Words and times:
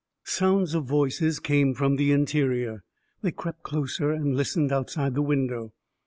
Sounds 0.23 0.73
of 0.73 0.85
voices 0.85 1.39
came 1.39 1.75
from 1.75 1.95
the 1.95 2.11
interior. 2.11 2.83
They 3.21 3.29
crept 3.31 3.61
closer, 3.61 4.11
and 4.11 4.35
listened 4.35 4.71
outside 4.71 5.13
the 5.13 5.21
window. 5.21 5.73